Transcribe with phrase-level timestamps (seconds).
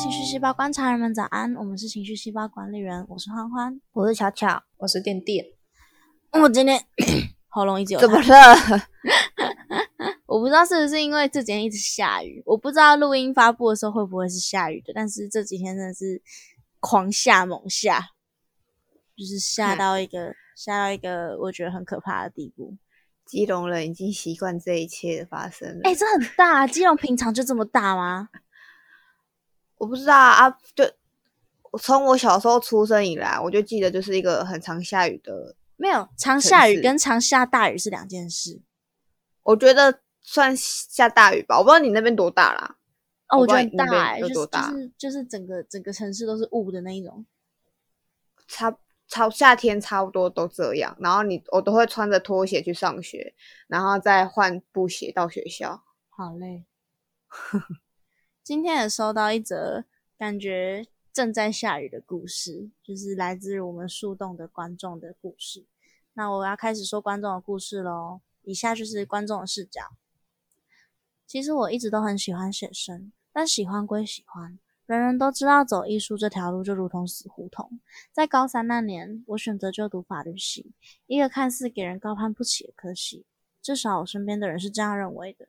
[0.00, 5.44] 情绪细胞观察人们早安，我们是情绪细胞管理员，我是欢欢，我是巧巧，我是电电。
[6.30, 6.80] 我今天
[7.50, 8.54] 喉咙一直有怎么了？
[10.26, 16.22] 我不知道是不是因为这几天一直下雨，我不知道录音发布的时候会不会是下雨的，但是这几天真的是
[16.78, 18.10] 狂下猛下，
[19.16, 22.76] 就是下到一个、下到一个我觉得很可怕的地步。
[23.26, 25.80] 基隆人已经习惯这一切的发生了。
[25.82, 28.28] 哎、这很大，基隆平常就这么大吗？
[29.78, 30.84] 我不知道啊，就
[31.70, 35.54] 我从我小时候出生以来，我就记得就是一个很常下雨的。
[35.76, 38.60] 没有，常下雨跟常下大雨是两件事。
[39.44, 42.76] 我觉得算下大雨吧，我不知道你那边多大啦。
[43.28, 47.24] 哦，我觉得大哎、就是边有多大就是就是整个整个城市都是雾的那一种。
[48.46, 48.76] 差
[49.06, 53.34] 差夏天差不多都这样，然后你我都会穿着拖鞋去上学，
[53.68, 55.84] 然后再换布鞋到学校。
[56.08, 56.64] 好累。
[58.48, 59.84] 今天也收到一则
[60.16, 65.66] 感觉正在下雨的故事，就是来自于我们树洞的观众的故事。
[66.14, 68.22] 那我要开始说观众的故事喽。
[68.44, 69.82] 以下就是观众的视角。
[71.26, 77.78] 其实我一直都很喜欢写生，但喜欢归喜欢，人人都知道走艺术这条路就如同死胡同。
[78.10, 80.72] 在高三那年，我选择就读法律系，
[81.06, 83.26] 一个看似给人高攀不起的科系，
[83.60, 85.48] 至少我身边的人是这样认为的。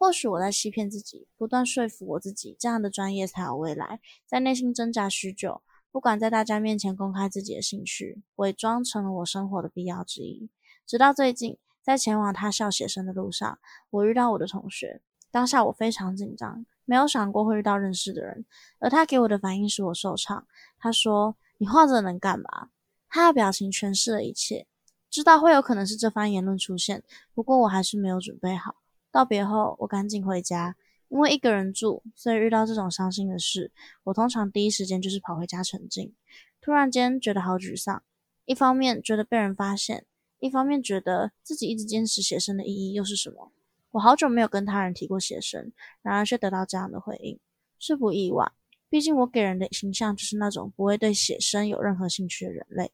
[0.00, 4.00] 或许我在欺骗自己，不断说服我自己，这样的专业才有未来。
[4.26, 5.60] 在内心挣扎许久，
[5.92, 10.48] 不敢在大家面前公开自己的兴趣，伪装成了我生活的必要之一。
[10.86, 13.58] 直到最近，在前往他校写生的路上，
[13.90, 15.02] 我遇到我的同学。
[15.30, 18.46] 当下我非常紧张，没有想过会遇到认识的人，
[18.78, 20.46] 而他给我的反应使我受创。
[20.78, 22.70] 他说：“你画这能干嘛？”
[23.10, 24.66] 他的表情诠释了一切。
[25.10, 28.76] 知道会有可能是这番言论出现，不过我还是没有准备好。
[29.12, 30.76] 道别后，我赶紧回家，
[31.08, 33.72] 因为一个人住，所以遇到这种伤心的事，
[34.04, 36.12] 我通常第一时间就是跑回家沉静。
[36.60, 38.02] 突然间觉得好沮丧，
[38.44, 40.04] 一方面觉得被人发现，
[40.38, 43.50] 一方面觉得自己一直坚持写生的意义又是什么？
[43.92, 45.72] 我好久没有跟他人提过写生，
[46.02, 47.38] 然而却得到这样的回应，
[47.78, 48.52] 是不意外。
[48.88, 52.92] 毕竟我给人的形象就是那种不会对写生有任何兴趣的人类。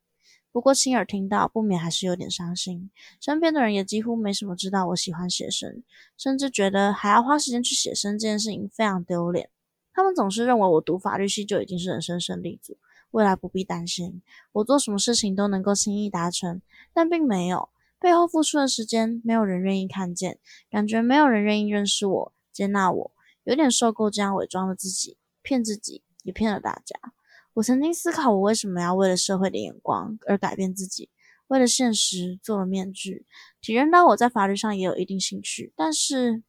[0.57, 2.91] 不过亲耳听到，不免还是有点伤心。
[3.21, 5.83] 身边的人也几乎没什么知道我喜欢写生，
[6.17, 9.51] 甚至觉得还要花时间去写生这件事情非常丢脸。
[9.93, 12.79] 他们总是认为我读法律系就已经是人生胜利组，
[13.11, 14.23] 未来不必担心，
[14.53, 16.63] 我做什么事情都能够轻易达成，
[16.95, 17.69] 但并没有。
[18.01, 20.39] 背后付出的时间，没有人愿意看见，
[20.71, 23.13] 感觉没有人愿意认识我、接纳我，
[23.45, 26.99] 有点受够这样伪装的自己，骗自己，也骗了大家。
[27.57, 31.09] 我曾经思考，我为什么要为了社会的眼光而改变自己，
[31.47, 33.25] 为了现实做了面具，
[33.63, 36.43] 体认到我在法律上也有一定兴趣，但是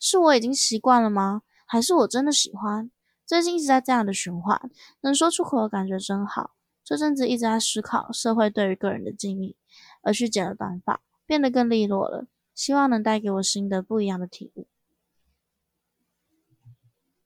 [0.00, 1.42] 是我已经习惯了吗？
[1.66, 2.90] 还是我真的喜欢？
[3.26, 4.70] 最近一直在这样的循环，
[5.02, 6.52] 能说出口的感觉真好。
[6.82, 9.56] 这阵子一直在思考社会对于个人的定义，
[10.00, 14.66] 而去剪了短发，变得更利落了，希望能带给我新的不一样的体悟。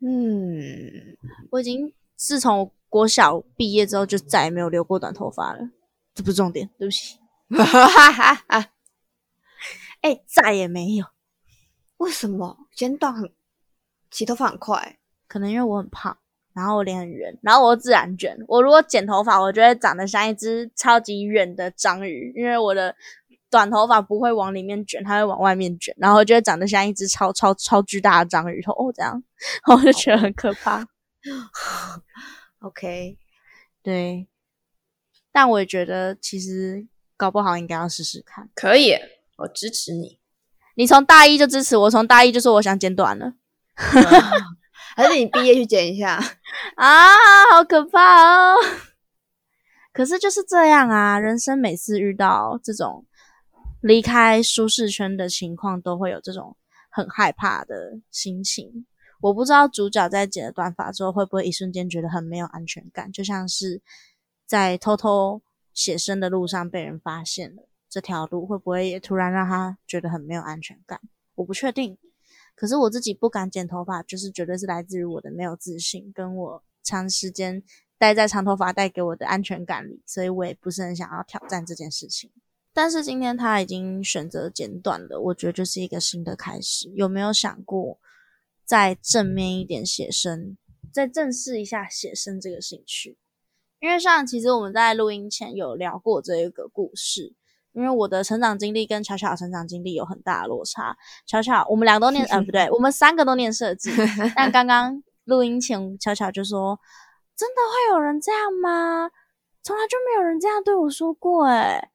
[0.01, 1.17] 嗯，
[1.51, 5.61] 我已经自从国小毕业之后，就再也没有留过短头发了。
[6.15, 7.19] 这不是重点，对不起。
[10.01, 11.07] 哎、再也没有，
[11.97, 13.33] 为什么剪短很
[14.11, 14.99] 洗头发很快？
[15.27, 16.17] 可能因为我很胖，
[16.55, 18.37] 然后我脸很圆，然后我自然卷。
[18.47, 22.95] 我如果剪头发，我觉得长得像一只超级圆的章鱼，因为我的
[23.51, 28.73] 短头发不会往里面卷，它会往外面卷，然后就会长得像一只超超超巨大的章鱼头。
[28.73, 29.23] 哦，这样，然
[29.77, 30.87] 后我就觉得很可怕。
[32.61, 33.17] OK，
[33.83, 34.27] 对，
[35.31, 36.87] 但我也觉得其实
[37.17, 38.51] 搞不好应该要试试看。
[38.55, 38.95] 可以，
[39.37, 40.19] 我支持你。
[40.75, 43.35] 你从大一就支持我，从大一就说我想剪短了
[44.97, 46.17] 还是你毕业去剪一下？
[46.77, 47.15] 啊，
[47.53, 48.57] 好可怕哦！
[49.93, 53.07] 可是就是这样啊，人生每次遇到这种
[53.81, 56.57] 离开舒适圈的情况，都会有这种
[56.91, 58.87] 很害怕的心情。
[59.21, 63.81] 我不知道主角在剪了短发之后，会不会一瞬间觉得很没有安全感，就像是
[64.47, 65.43] 在偷偷
[65.75, 71.01] 写生的路上被人发现了这条路，会不会也突然让他觉得很没有安全感？
[71.35, 71.99] 我不确定。
[72.55, 77.63] 可是我自己不敢剪头发，就是绝对是来自于我的没有自信，跟我长时间
[77.97, 82.31] 待在长头发带给我的安全感里，所以我也不是很想要挑战这件事情。
[82.73, 86.89] 但是今天他已经选择剪短了，我觉得就是一个新的开始。
[86.95, 87.99] 有没有想过
[88.69, 90.59] 再正面一点写生，
[90.93, 93.17] 再正视一下写生这个兴趣？
[93.81, 97.35] 因为像其实我们在录音前有聊过这一个故事，
[97.73, 100.99] 因为我的成长经历跟巧巧的成长经历有很大的落差。
[101.27, 103.91] 巧巧，我们两个都念， 呃，不对，我们三个都念设计，
[104.37, 106.79] 但刚刚录音前，巧巧就说
[107.35, 109.11] ：“真的会有人这样吗？
[109.63, 111.89] 从来就没有人这样对我说过。”哎，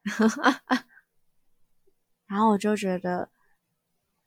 [2.26, 3.28] 然后我就觉得，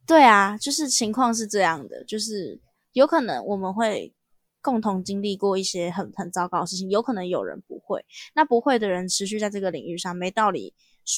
[0.08, 2.60] 对啊，就是情况是这样的，就是
[2.94, 4.14] 有可能我们会
[4.62, 8.04] 共同经历过一些很很糟糕的事情，有可能有人不会。
[8.34, 10.74] 那不会的人持续在这个领域上，没道理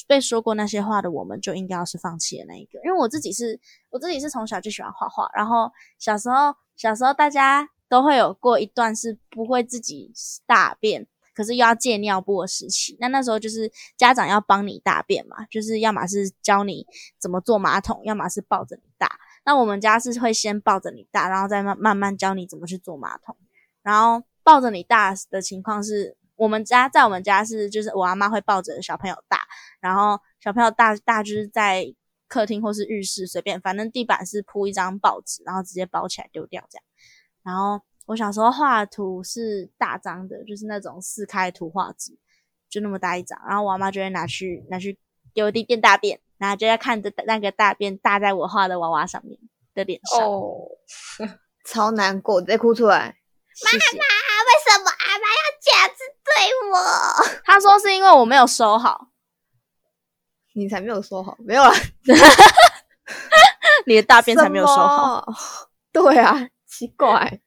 [0.08, 2.80] 被说过那些话的，我们就应该要是放弃的那一个。
[2.84, 3.60] 因为我自己是，
[3.90, 5.70] 我自己是从小就喜欢画画，然后
[6.00, 10.12] 小时候小时候大家都会有过一段是不会自己
[10.46, 11.06] 大便。
[11.34, 16.86] 可是又要戒尿布的时期，那那时候就是家长要帮你大便嘛，就是要么是教你
[17.18, 19.08] 怎么坐马桶，要么是抱着你大。
[19.44, 23.36] 那我们家是会先抱着你大，然后再慢慢慢教你怎么去坐马桶。
[23.82, 29.46] 然后抱着你大的情况是，我们家在我们家是就是我阿妈会抱着小朋友大，
[29.80, 31.86] 然后小朋友大大就是在
[32.28, 36.84] 客厅或是浴室随便，反正地板是铺一张报纸，然后直接包起来丢掉这样，
[37.42, 37.82] 然后。
[38.10, 42.10] 我小时候画图是大张的，就是那种四开图画纸，
[42.68, 43.40] 就那么大一张。
[43.46, 44.98] 然后我妈就会拿去拿去
[45.32, 49.38] 给我弟垫大便，然后就在看着那个大便大在我画的娃娃上面
[49.74, 50.26] 的脸上。
[50.26, 50.58] 哦，
[51.64, 53.16] 超难过，直接哭出来。
[53.62, 56.32] 妈妈，为什么阿妈要这样子对
[56.72, 56.74] 我？
[57.46, 59.06] 他说是因为我没有收好。
[60.54, 61.72] 你才没有收好，没有啊？
[63.86, 65.32] 你的大便才没有收好。
[65.92, 67.40] 对啊，奇怪。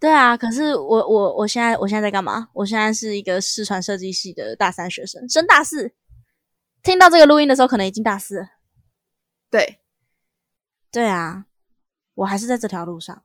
[0.00, 2.48] 对啊，可是我我我现在我现在在干嘛？
[2.52, 5.92] 我现在是一个视传设计系的大三学生，升大四。
[6.82, 8.38] 听到这个录音的时候，可能已经大四。
[8.38, 8.48] 了。
[9.50, 9.80] 对，
[10.92, 11.46] 对啊，
[12.14, 13.24] 我还是在这条路上。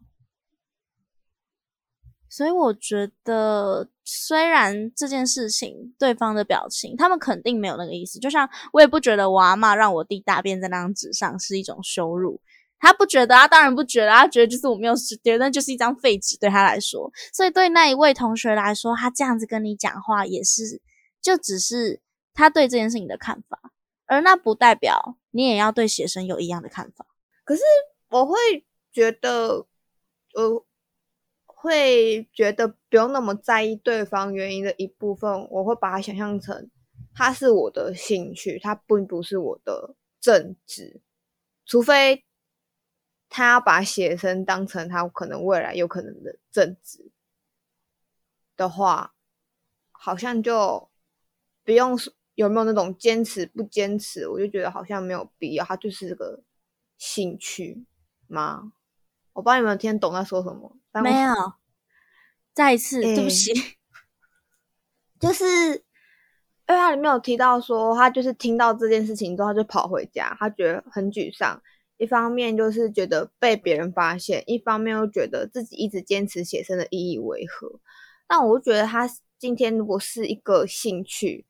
[2.27, 8.17] 所以我觉得，虽然这件事情对方的表情，他们肯定没有那个意思。
[8.17, 12.41] 就像我也不觉得我阿妈让我弟大便在那张纸上是一种羞辱。
[12.83, 17.09] 他不觉得，他当然不觉得，他觉得就是我没有时间那就是一张废纸对他来说。
[17.31, 20.81] 所以对那一位同学来说，他这样子跟你讲话也是，
[21.21, 22.01] 就只是
[22.33, 23.71] 他对这件事情的看法，
[24.05, 27.05] 而那不代表你也要对写生有一样的看法。
[27.45, 27.61] 可是
[28.09, 28.35] 我会
[28.91, 29.65] 觉得，
[30.33, 30.65] 呃，
[31.45, 36.69] 会觉得不用那么在意对方原因的一部分，我会把它想象成
[37.15, 40.99] 他是我的兴趣，他并不是我的正职，
[41.65, 42.25] 除非。
[43.35, 47.09] 他要把写生当成他可能未来有可能的正职
[48.55, 49.15] 的话，
[49.89, 50.87] 好像就
[51.63, 51.97] 不用
[52.35, 55.65] 有没有那种坚持不坚持，我就觉得好像没有必要。
[55.65, 56.43] 他就是个
[56.99, 57.87] 兴趣
[58.27, 58.71] 吗？
[59.33, 60.77] 我不知道你们听懂他说什么？
[61.01, 61.33] 没有。
[62.53, 63.51] 再一次，对不起。
[65.19, 65.81] 就是因
[66.67, 71.59] 为他里面有提到说，他就是听到这件事情之后，他就跑回家，他觉得很沮丧。
[72.03, 77.79] 一方面就是觉得被别人发现，一方面又觉得自己一直坚持写生的意义为何？
[78.27, 79.09] 但我觉得他
[79.39, 81.45] 今天如果是一个兴趣，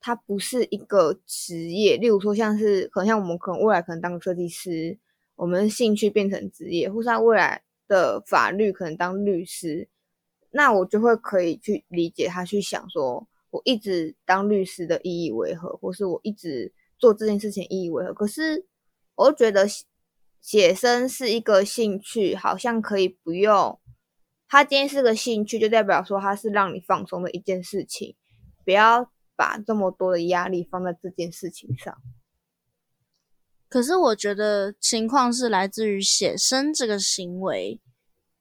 [0.00, 1.98] 他不是一个职业。
[1.98, 4.98] 例如说，像是可能像我们可能未来可能当设计师，
[5.36, 9.86] 我们的兴趣变成职业，或是他未来的法律可能当律师，
[10.52, 18.14] 那我就会可以去理解他去想说，我一直当律师的意义为何，或是我一直做这件事情意义为何？
[18.14, 18.64] 可是
[19.14, 19.68] 我觉得。
[20.40, 23.80] 写生是一个兴趣，好像可以不用。
[24.48, 28.16] 它今天是个兴趣，就代表说它是让你放松的一件事情，
[28.64, 31.96] 不要把这么多的压力放在这件事情上。
[33.68, 37.82] 可是我觉得情况是来自于写生这个行为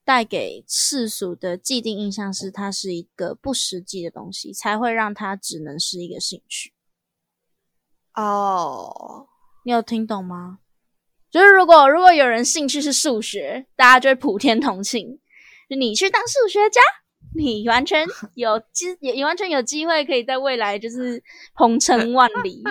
[0.06, 6.74] 带给世俗的既定印象是它是一个不实际的东西，才会让它只能是一个兴趣。
[8.14, 9.28] 哦，
[9.66, 10.60] 你有听懂吗？
[11.30, 15.20] 就是如果如果有人兴趣是数学，大家就会普天同庆。
[15.70, 16.80] 就你去当数学家，
[17.36, 21.22] 你完全有机也完全有机会可以在未来就是
[21.54, 22.64] 鹏程万里。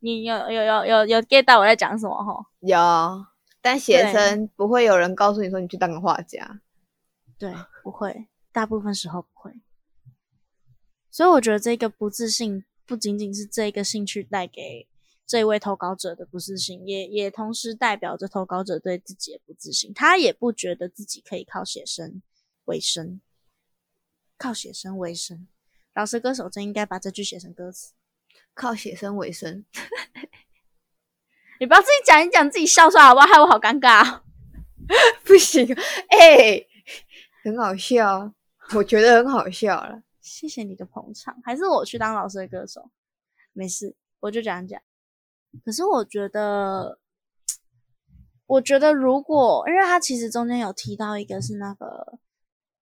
[0.00, 2.44] 你有有有有有 get 到我在讲什么哈？
[2.60, 2.78] 有，
[3.62, 6.60] 但写生不会有人告诉你说你去当个画家。
[7.38, 7.54] 对，
[7.84, 9.52] 不会，大部分时候不会。
[11.10, 14.88] 所以我觉得这个不自信不仅仅是这个兴趣带给。
[15.28, 19.92] 这位投稿者的不自信，也也同时代表着投稿者对自己的不自信。
[19.92, 22.22] 他也不觉得自己可以靠写生
[22.64, 23.20] 为生，
[24.38, 25.46] 靠写生为生。
[25.92, 27.92] 老师歌手真应该把这句写成歌词：
[28.54, 29.66] 靠写生为生。
[31.60, 33.26] 你不要自己讲一讲，自己笑出来好不好？
[33.26, 34.22] 害我好尴尬。
[35.24, 35.66] 不行，
[36.08, 36.64] 哎，
[37.44, 38.32] 很好笑，
[38.74, 40.02] 我觉得很好笑了。
[40.22, 42.90] 谢谢你的捧场，还是我去当老师的歌手？
[43.52, 44.80] 没事，我就这样讲。
[45.64, 46.98] 可是我觉得，
[48.46, 52.18] 我觉得如果，因为他其实中间有提到一个是那个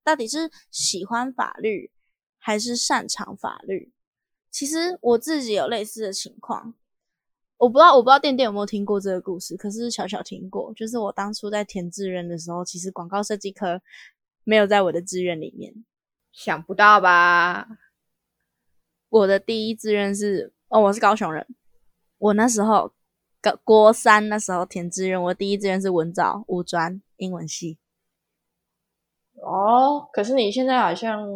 [0.05, 1.91] 到底是喜欢法律
[2.39, 3.93] 还是擅长法律？
[4.51, 6.75] 其实我自己有类似的情况，
[7.59, 10.73] 我不知道我不知道店店有没有听过这个故事，可是巧巧听过。
[10.75, 13.83] 就是我当初在填志愿的时候，其实广告设计科
[14.45, 15.85] 没有在我的志愿里面。
[16.33, 17.67] 想不到吧？
[19.09, 21.47] 我的第一志愿是哦，我是高雄人。
[22.19, 22.93] 我那时候
[23.41, 27.79] 高国三那时候填志愿，我第一志愿是文藻五专英文系。
[29.43, 31.29] 哦，可是你现在好像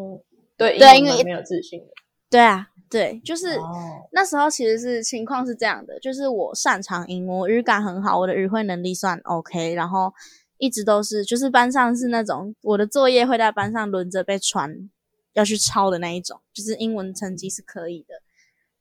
[0.56, 1.86] 对对英文没有自信了。
[2.30, 3.72] 对啊，对，就是、哦
[4.12, 10.12] 那时候其实是情况是这样的，就是我擅长英文，我语感很好，我的语汇能力算 OK，然后
[10.58, 14.90] 一直都是就是班上是那种我的作业会在班上轮着被传
[15.34, 18.14] 要去抄的那一种，就是英文成绩是可以的。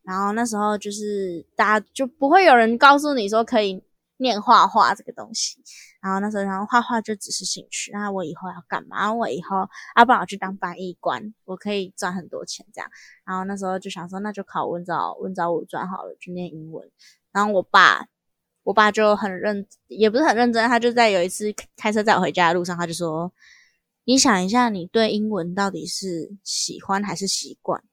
[0.10, 3.80] 然后那时候就是大家就不会有人告诉你说可以
[4.18, 5.62] 念画画这个东西，
[6.01, 9.13] 然后那时候然后画画就只是兴趣，那我以后要干嘛？
[9.13, 12.89] 我以后要不然我去当翻译官，我可以赚很多钱这样。
[13.24, 16.89] 然后那时候就想说，那就考文藻文藻五专好了，去念英文。
[17.32, 18.08] 然后我爸，
[18.63, 23.32] 我爸就很认，也不是很认真，他就在有一次开车载我回家的路上，他就说
[24.06, 27.84] ：“你想一下，你对英文到底是喜欢还是习惯？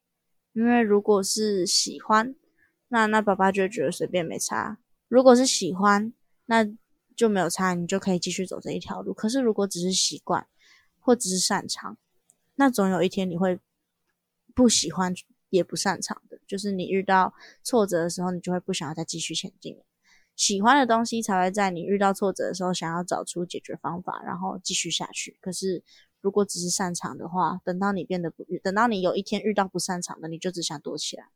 [0.56, 2.34] 因为如果是喜欢，
[2.88, 6.14] 那那爸爸就觉得随便没差；如果是喜欢，
[6.46, 6.66] 那
[7.14, 9.12] 就没有差，你就可以继续走这一条路。
[9.12, 10.46] 可是如果只是习惯
[10.98, 11.98] 或只是擅长，
[12.54, 13.60] 那总有一天你会
[14.54, 15.14] 不喜欢
[15.50, 19.84] 也不擅长的，就是你遇到挫折的时候，你就会不想要再继续前进了。
[20.36, 25.36] 喜欢的东西才会在你遇到挫折的时候，想要找出解决方法，然后继续下去。
[25.42, 25.84] 可是
[26.26, 31.28] 如果只是擅长的话，等到你变得不，等到你有一天遇到不擅长的，你就只想躲起来。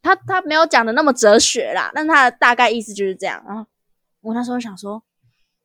[0.00, 3.44] 他他没有讲的那么哲学啦，但他的大概意思就是这样。
[3.46, 3.66] 然后
[4.22, 5.02] 我那时候想说，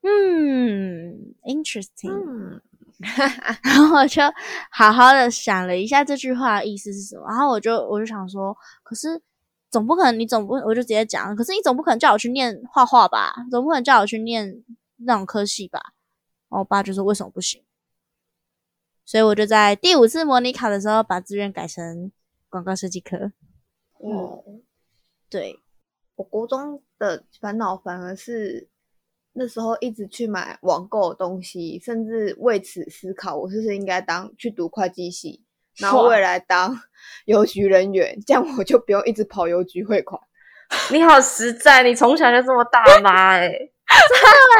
[0.01, 2.61] 嗯，interesting，嗯，
[3.63, 4.21] 然后我就
[4.69, 9.21] 好好的想了一下这句话的意思是什么，然后我就我就想说，可是
[9.71, 14.61] 总不可能你总不我就直接讲，可是你总不可能叫我去念画画吧，总不可能叫我去念
[14.97, 15.93] 那种科系吧？
[16.55, 17.61] 然后我爸就说为什么不行？
[19.03, 22.13] 所以我就在第五次模拟考的时候把志愿改成
[22.47, 23.33] 广告设计科。
[24.01, 24.63] 嗯，
[25.29, 25.59] 对，
[26.15, 28.69] 我国中的烦恼反而是
[29.33, 35.43] 那时候一直去买网购的东西，甚至为此思考，我是不是应该当去读会计系，
[35.75, 36.79] 然后未来当
[37.25, 40.21] 邮局人员，这样我就不用一直跑邮局汇款。
[40.89, 43.51] 你好实在，你从小就这么大妈哎、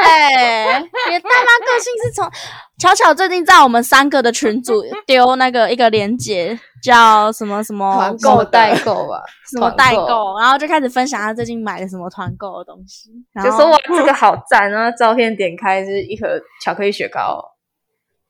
[0.02, 2.30] 对，你的大妈个性是从
[2.78, 17.42] 巧巧最近在我们三个的群组丢那个一个链接，叫什么什么团购代购吧， 什么代购，然后就开始分享他最近买的什么团购的东西，然后就说哇这个好赞，然后照片点开是一盒巧克力雪糕，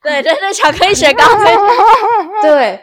[0.03, 1.57] 对对对，巧克力雪糕， 对。
[2.43, 2.81] 对，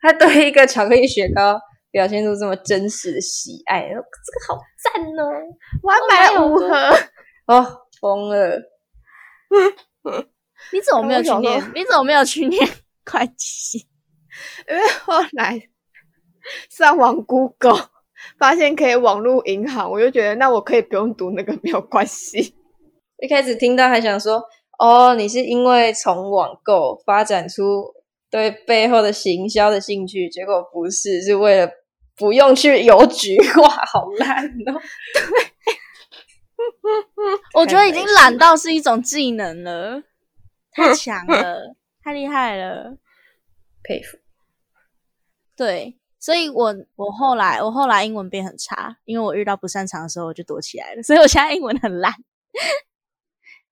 [0.00, 1.58] 他对一个巧克力雪糕
[1.90, 4.00] 表现出这么真实的喜爱，这个
[4.46, 5.28] 好赞哦！
[5.82, 6.66] 我还买了五盒，
[7.52, 7.66] 哦，
[8.00, 8.56] 疯了，
[10.72, 11.34] 你怎么没有去？
[11.38, 12.64] 念你怎么没有去念
[13.04, 13.88] 会计？
[14.68, 15.60] 因为后来
[16.70, 17.90] 上网 Google
[18.38, 22.54] 发现可以网络银行，我就觉得那我可以不用读那个没有关系。
[23.18, 24.40] 一开始听到还想说，
[24.78, 27.92] 哦，你是因为从网购发展出
[28.30, 31.68] 对背后的行销的兴趣，结果不是，是为了
[32.16, 34.80] 不用去邮局，哇，好烂哦！
[37.54, 40.02] 我觉得已经懒到是一种技能了，
[40.72, 42.96] 太强了，太厉害了。
[43.82, 44.18] 佩服，
[45.56, 52.12] 对，所以我我后来我后来英文变很差，因为我遇到不擅长的时候我就躲起来了， 所以我现在英文很烂。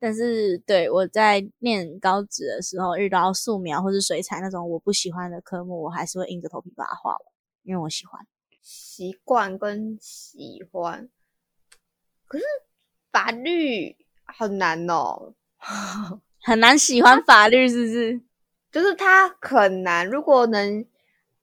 [0.01, 7.21] 但是对我在念高职的时候，遇到素描或是水彩那种我不喜欢的科目，我还是会硬着头皮把它画完，
[7.65, 8.25] 因为我喜欢。
[8.63, 11.09] 习惯跟喜欢，
[12.27, 12.45] 可是
[13.11, 15.35] 法律很难哦，
[16.43, 18.21] 很难喜欢法律，是不是？
[18.71, 20.07] 就是它很难。
[20.07, 20.87] 如果能，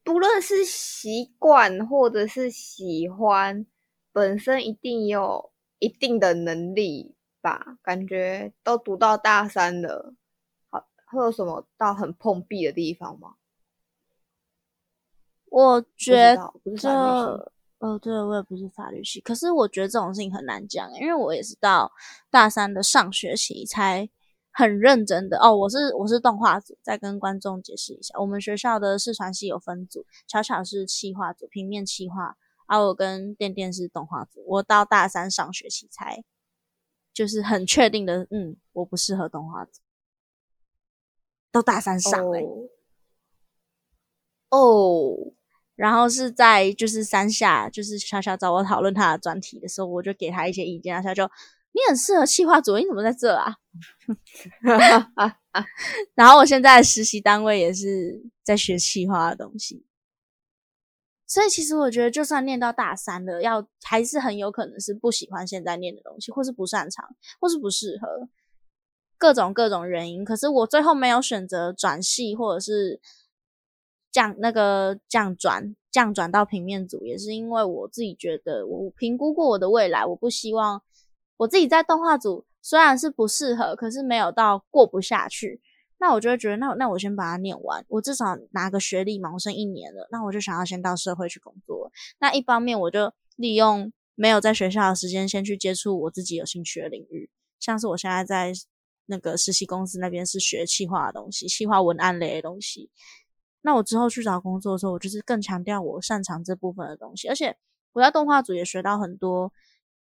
[0.03, 3.65] 不论是习惯或者是喜欢，
[4.13, 7.77] 本身一定有一定的能力吧？
[7.81, 10.13] 感觉都读到大三了，
[10.69, 13.35] 好，会有什么到很碰壁的地方吗？
[15.49, 17.99] 我觉道，哦。
[17.99, 21.91] 对我也不是法律系，可是我觉得这种事情很难讲，因为我也是到
[22.29, 24.09] 大三的上学期才
[24.51, 25.55] 很认真的哦。
[25.55, 34.43] 我是我是动画组，再跟观众解释一下，我们学校的视传系有分组，巧巧是企划组，平面企划，啊，我跟电电是动画组。
[34.47, 36.23] 我到大三上学期才
[37.13, 39.81] 就是很确定的，嗯，我不适合动画组。
[41.51, 42.67] 到大三上哎、哦
[44.49, 45.33] 哦，
[45.75, 51.23] 然后是在就是山下，就是小小找我讨论他的专题的时候，我就给他一些意见，然后他就
[51.73, 53.55] 你很适合企划组，你怎么在这啊？
[56.15, 59.85] 然后我现在实习单位也是在学企划的东西，
[61.27, 67.05] 所以其实我觉得，就算念到大三了，要还是很有可能是不喜欢现在念的东西，或是不擅长，
[67.39, 68.29] 或是不适合，
[69.17, 70.23] 各种各种原因。
[70.23, 73.01] 可是我最后没有选择转系，或者是
[74.15, 80.81] 降那个降转降转到平面组，也是因为我自己觉得，我评估过我的未来，我不希望
[81.35, 85.59] 我自己在动画组虽然是不适合，可是没有到过不下去。
[85.97, 91.91] 那我就会觉得，那那我先把它念完，我至少拿个学历嘛，我剩一年了，那我就想要先到社会去工作。
[92.19, 97.29] 那一方面，我就利用没有在学校的时间，先去接触我自己有兴趣的领域，
[97.59, 98.53] 像是我现在在
[99.07, 102.89] 那个实习公司那边是学企划的东西，企划文案类的东西。
[103.65, 107.57] 那我之后去找工作的时候，我就是更强调我擅长这部分的东西，而且
[107.91, 109.51] 我在动画组也学到很多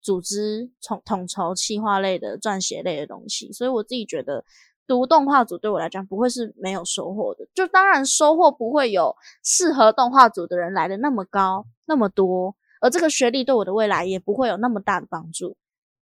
[0.00, 4.44] 组织统统筹、企划类的撰写类的东西，所以我自己觉得。
[4.86, 15.56] 读动画组对我来讲不会是没有收获的，就当然收获不会有适合动画组的人来的那么高那么多，而这个学历对我的未来也不会有那么大的帮助。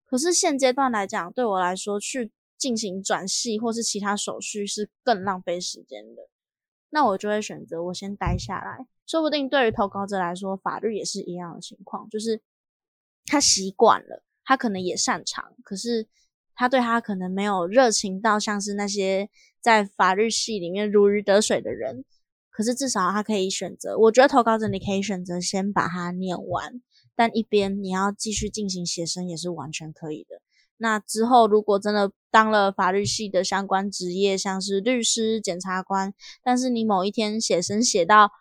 [0.06, 6.22] 可是现阶段来讲，对我来说去进行转系或是其他手续是更浪费时间的，
[6.90, 8.86] 那我就会选择我先待下来。
[9.06, 12.42] 说不定对于投稿者来说，法律也是一样的情况，就是
[13.26, 16.08] 他习惯了，他可能也擅长，可是。
[16.60, 19.30] 他对他可能没有热情到像是那些
[19.62, 22.04] 在法律系里面如鱼得水的人，
[22.50, 23.96] 可是至少他可以选择。
[23.96, 26.82] 我觉得投稿者你可以选择先把它念完，
[27.16, 30.42] 但一边你要继续进行写生也是完全可以的。
[30.78, 36.14] 那之后如果真的当了法律系的相关职业，像是律师、检察官，
[36.44, 38.32] 但是你某一天写生写到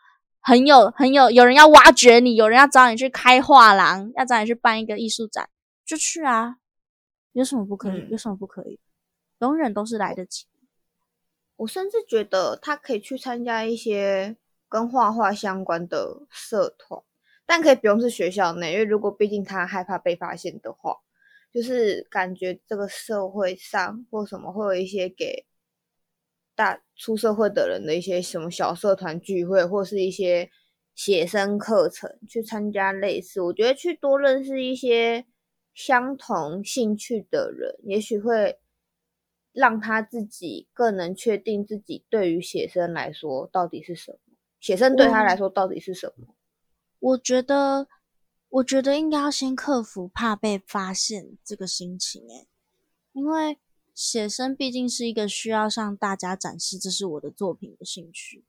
[0.41, 5.49] 很有很有有人要挖掘你，有人要找你去开画廊，要找你去办一个艺术展，
[5.85, 6.57] 就去啊。
[7.33, 8.01] 有什么不可以？
[8.01, 8.81] 嗯有什么不可以？
[9.41, 10.47] 永远都是来得及。
[11.57, 14.37] 我甚至觉得他可以去参加一些
[14.69, 17.03] 跟画画相关的社团，
[17.45, 20.99] 但可以不用是学校内，因为如果毕竟他害怕被发现的话，
[21.57, 25.47] 就是感觉这个社会上或什么会有一些给
[26.55, 30.51] 大出社会的人的一些什么小社团聚会，或是一些
[30.95, 35.25] 写生课程，去参加类似，我觉得去多认识一些
[35.73, 38.59] 相同兴趣的人，也许会
[39.53, 44.19] 让他自己更能确定自己对于写生来说到底是什么，
[44.61, 46.35] 写生对他来说到底是什么。
[46.99, 47.89] 我觉得，
[48.49, 52.47] 我觉得应该要先克服怕被发现这个心情，诶，
[53.13, 53.59] 因为
[53.95, 58.45] 写生毕竟是一个需要向大家展示这是我的作品的兴趣。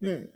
[0.00, 0.32] 嗯，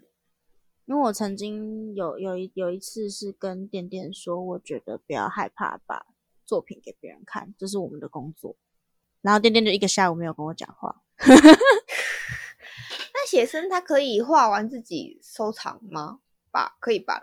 [0.85, 6.07] 因为我曾经有有一有一次是跟点点说，我觉得不要害怕把
[6.45, 8.57] 作品给别人看，这是我们的工作。
[9.23, 11.03] 然后点点就一个下午没有跟我讲话。
[13.15, 16.21] 那写生他可以画完自己收藏吗？
[16.51, 17.21] 吧，可以吧？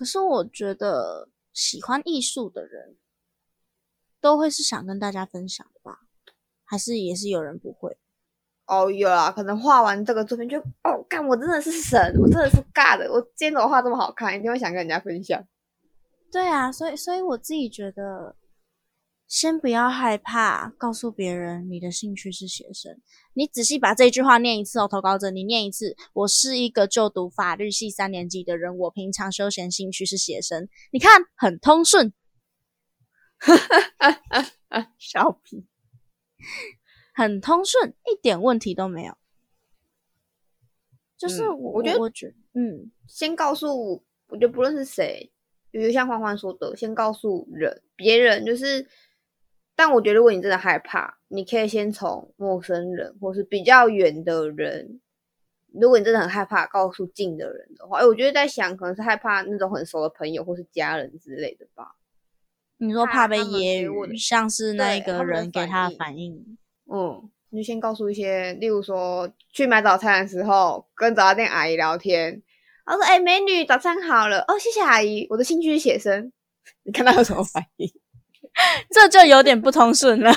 [0.00, 2.96] 可是我觉得喜欢艺术的人
[4.18, 5.98] 都会是想跟大家分享的吧？
[6.64, 7.98] 还是也是有人不会？
[8.64, 15.46] 哦，有啊，可能画完这个作品就哦，干，我真的是神，我真的是尬的，我今天怎么画这么好看，一定会想跟人家分享。
[16.32, 18.34] 对啊，所以所以我自己觉得，
[19.30, 23.00] 先不要害怕告诉别人你的兴趣是写生。
[23.32, 25.96] 你仔细把这句话念一次哦，投稿者，你念一次。
[26.12, 30.68] 我是一个就读法律系三年级的人，我平常休闲兴趣是写生。
[30.90, 32.12] 你看，很通顺。
[34.98, 35.64] 小皮，
[37.14, 39.16] 很通顺，一点问题都没有。
[41.16, 45.30] 就是我，觉得我觉得，嗯，先告诉，我觉得不论是谁，
[45.70, 48.84] 比如像欢欢说的，先告诉人别人，就是，
[49.82, 55.00] 但我觉得如果你真的害怕，你可以先从陌生人或是比较远的人。
[55.72, 61.94] 如果你真的很害怕告诉近的人的话，哎，我觉得在想，可能是害怕那种很熟的朋友或是家人之类的吧。
[62.76, 66.58] 你说怕怕被揶揄，像是那一个人给他的反反应。
[66.92, 72.42] 嗯，你就先告诉一些，例如说去买早餐的时候，跟早餐店阿姨聊天，
[72.84, 76.30] 他说：“哎、美女，早餐好了哦，谢谢阿姨，我的兴趣是写生。
[76.84, 77.90] ”你看他有什么反应？
[78.90, 80.32] 这就有点不通顺了，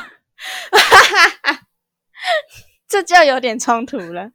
[2.88, 4.32] 这就有点冲突了。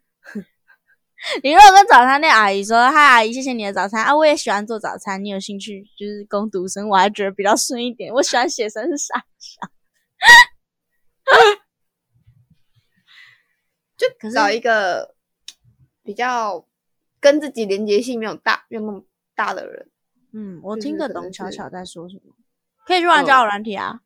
[1.42, 8.12] 你如果跟早餐店阿姨说：“嗨，阿姨，谢谢你的早餐啊，我也喜欢做早餐，你有兴趣就是攻读生，我还觉得比较顺一点。
[8.12, 9.60] 我喜欢写生 是傻笑。
[13.96, 15.16] 就找一个
[16.04, 16.64] 比较
[17.18, 19.90] 跟自己连接性没有大、没有那么大的人。
[20.32, 22.32] 嗯，我听得懂巧巧在说什么，
[22.88, 24.00] 可以去玩嗯交友软体啊。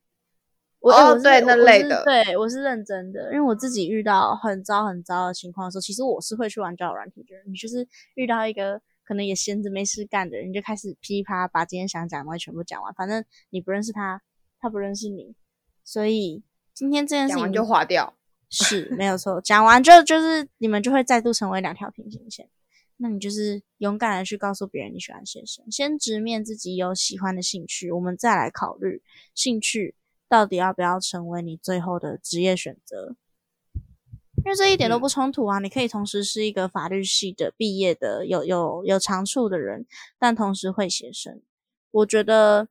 [0.81, 7.45] 我哦对那类的对我是认真的，因为我自己遇到很糟很糟的情况的时候，其实我是会去玩交友软体的人。
[7.47, 14.21] 你就是遇到一个可能也闲着没事干的人，你就开始噼啪把今天想讲的东西全部讲完，反正你不认识他，
[14.59, 15.37] 他不认识你，
[15.85, 16.43] 所以
[16.75, 18.15] 今天这件事情讲完就划掉。
[18.51, 22.49] 是没有错，讲完就就是你们就会再度成为两条平行线。
[22.97, 29.03] 那你就是勇敢的去告诉别人你喜欢写生，先直面自己有喜欢的兴趣，我们再来考虑
[29.35, 29.95] 兴趣
[30.29, 33.17] 到底要不要成为你最后的职业选择。
[34.45, 39.87] 因为这一点都不冲突啊，你可以同时是一个法律系的毕业的有有有长处的人，
[40.19, 41.41] 但同时会写生。
[41.93, 42.67] 我觉得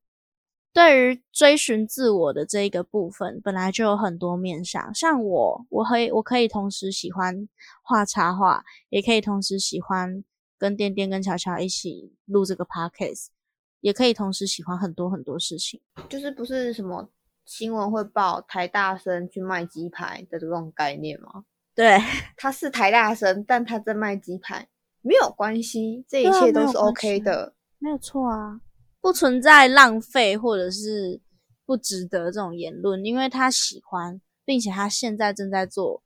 [0.74, 4.94] 对于追寻自我的这一个部分，本来就有很多面向。
[4.94, 7.48] 像我，我可以我可以同时喜欢
[7.84, 10.24] 画插画，也可以同时喜欢
[10.58, 13.28] 跟颠颠跟乔乔一起录这个 podcast，
[13.82, 15.82] 也可以同时喜欢很多很多事情。
[16.08, 17.10] 就是不是什么
[17.46, 21.44] 新闻会报台大生去卖鸡排的这种概念吗？
[21.76, 21.98] 对，
[22.38, 24.70] 他是台大生，但他在卖鸡排，
[25.02, 27.56] 没有关系，这一切都是 OK 系的。
[27.80, 28.62] 没有错啊，
[29.02, 31.20] 不存在浪费或者是
[31.66, 36.04] 不值得这种言论，因为他喜欢，并且他现在正在做，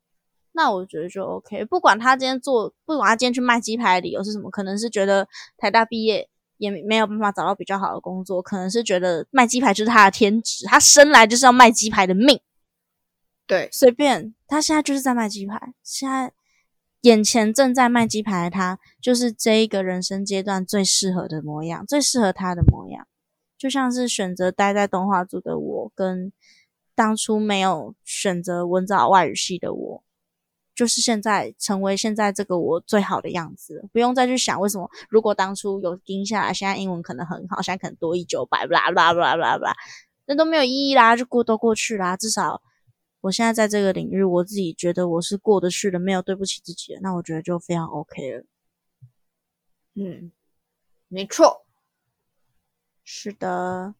[0.52, 1.64] 那我觉得就 OK。
[1.66, 5.28] 不管他今天做，不管他今天去卖鸡排的理由是什么，可能是觉得
[5.58, 12.40] 台大毕业也没有办法找到比较好的工作，可能是觉得卖鸡排就是他的天职，他生来就是要卖鸡排的命。
[13.46, 16.32] 对，随便，他现在就是在卖鸡排，现在
[17.02, 23.06] 眼前正在卖鸡排的他，就是这一个人生阶段最适合的模样，最适合他的模样。
[23.56, 26.32] 就像是选择待在动画组的我，跟
[26.94, 30.02] 当初没有选择文藻外语系的我，
[30.74, 33.88] 就是现在成为现在这个我最好的样子。
[33.92, 39.74] 不用再去想为什么，如果当初有盯下来，现在英文可能很好，现在可能多一九百，啦啦啦啦啦，
[40.26, 42.60] 那都没有意义啦，就过都过去啦，至少。
[43.26, 48.44] 我现在在这个领域，我自己觉得我是过得去的，没有对不起自己的，那我觉得就非常 OK 了。
[49.94, 50.30] 嗯，
[51.08, 51.66] 没错，
[53.02, 53.96] 是的，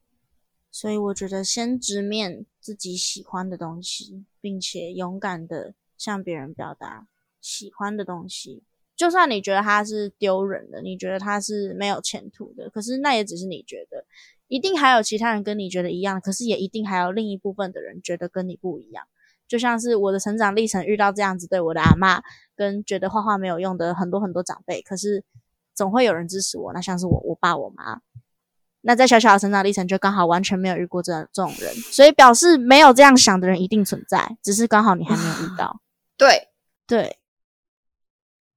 [0.70, 7.08] 所以我觉得先直面自己喜欢的东西，并且勇敢的向别人表达
[7.40, 8.62] 喜欢的东西，
[8.94, 14.06] 就算你觉得他是丢人的，你觉得他是没有前途的，可是那也只是你觉得，
[14.46, 19.08] 一定还有其他人跟你觉得一样，可是也一定还有另一部分的人觉得跟你不一样。
[19.48, 22.22] 就像是我的成长历程遇到这样子对我的阿妈，
[22.54, 25.24] 跟觉得画画没有用的很多很多长辈，可是
[25.74, 26.72] 总会有人支持我。
[26.72, 28.00] 那像是我我爸我妈，
[28.80, 35.80] 那在小小的成长历程就刚好完全没有遇过这这种人，所以表示没有这样想的人一定存在，只是刚好你还没有遇到。
[36.16, 36.48] 对，
[36.86, 37.18] 对，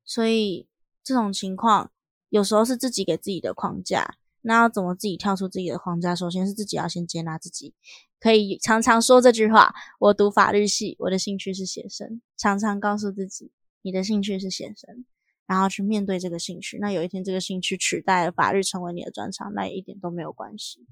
[0.06, 0.68] 所以
[1.04, 1.92] 这种情况
[2.30, 4.16] 有时候是自己给自己的框架。
[4.42, 6.16] 那要怎么自己跳出自己的框架？
[6.16, 7.74] 首先是自己要先接纳自己，
[8.20, 12.22] 可以常常说这句话：我读法律系，我的兴趣是写生。
[12.38, 15.06] 常常告诉自己，你的兴趣是写生，
[15.46, 16.78] 然后去面对这个兴趣。
[16.80, 20.88] 那有一天这个兴趣取代了法律成为你的专长，那也一点都没有关系。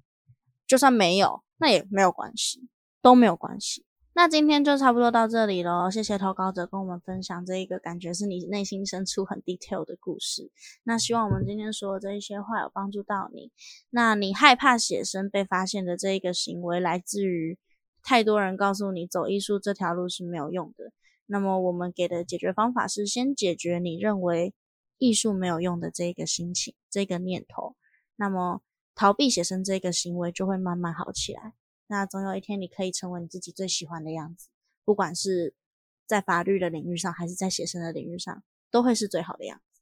[0.67, 2.67] 就算没有，那也没有关系，
[3.01, 3.85] 都没有关系。
[4.17, 10.49] 那今天就差不多到这里喽，谢谢投稿者跟我们分享这一个感觉是你内心深处很 detail 的故事。
[10.83, 13.51] 那希望我们今天说的这一些话有帮助到你。
[13.91, 17.59] 那你害怕写生被发现的这一个行为，来自于
[18.01, 20.91] 太多人告诉你走艺术这条路是没有用的。
[21.27, 24.51] 那么我们给的解决方法是先解决你认为
[24.97, 27.75] 艺术没有用的这个心情、这个念头。
[28.15, 28.63] 那么
[28.95, 31.53] 逃避写生这个行为就会慢慢好起来。
[31.87, 34.49] 那总有一天，你可以成为你自己最喜欢的样子，
[34.85, 35.55] 不管是
[36.05, 39.81] 在法律的领域上，还是在写生的领域上，都会是最好的样子。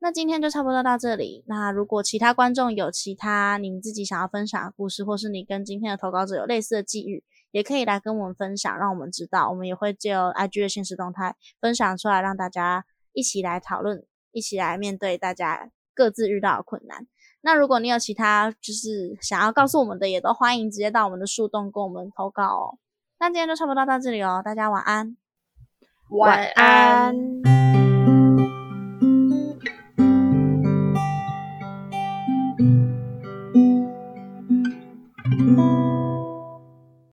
[0.00, 1.42] 那今天就差不多到这里。
[1.48, 9.50] 那如果其他观众有其他你们自己想要分享的故事，或是你跟今天的投稿者有类似的际遇，也可以来跟我们分享，让我们知道。
[9.50, 17.08] 我们也会借由 IG 的现实动态分享出来，让大家一起来讨论，一起来面对大家各自遇到的困难。
[17.40, 22.78] 那如果你有其他就是想要告诉我们的，也都欢迎直接到我们的树洞跟我们投稿哦。
[23.20, 25.16] 那今天就差不多到这里哦，大家晚安。
[26.10, 27.77] 晚安。